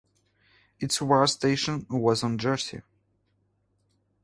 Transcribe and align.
Its 0.79 0.99
war 0.99 1.27
station 1.27 1.85
was 1.87 2.23
on 2.23 2.35
Jersey. 2.39 2.81